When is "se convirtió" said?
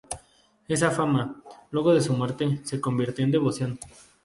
2.63-3.23